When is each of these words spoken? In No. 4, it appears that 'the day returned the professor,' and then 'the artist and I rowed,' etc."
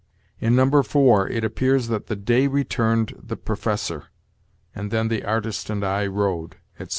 In 0.39 0.55
No. 0.55 0.81
4, 0.81 1.29
it 1.29 1.43
appears 1.43 1.87
that 1.89 2.07
'the 2.07 2.15
day 2.15 2.47
returned 2.47 3.13
the 3.23 3.37
professor,' 3.37 4.07
and 4.73 4.89
then 4.89 5.09
'the 5.09 5.23
artist 5.23 5.69
and 5.69 5.85
I 5.85 6.07
rowed,' 6.07 6.55
etc." 6.79 6.89